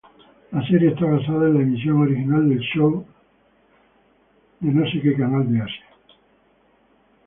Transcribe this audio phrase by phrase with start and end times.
[0.51, 3.05] La serie está basada en la emisión original del show
[4.61, 5.85] de Disney Channel Asia.